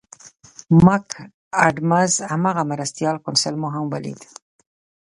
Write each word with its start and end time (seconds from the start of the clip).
مک 0.85 1.07
اډمز 1.65 2.11
هماغه 2.31 2.63
مرستیال 2.71 3.15
کونسل 3.25 3.55
مو 3.61 3.67
هم 3.75 3.85
ولید. 3.93 4.21